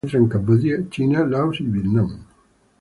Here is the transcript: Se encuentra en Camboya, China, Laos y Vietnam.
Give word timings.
Se 0.03 0.17
encuentra 0.17 0.19
en 0.19 0.29
Camboya, 0.45 0.89
China, 0.89 1.23
Laos 1.27 1.59
y 1.59 1.63
Vietnam. 1.65 2.25